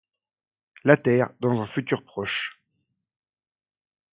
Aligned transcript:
La 0.83 0.97
Terre, 0.97 1.29
dans 1.41 1.61
un 1.61 1.67
futur 1.67 2.03
proche. 2.03 2.59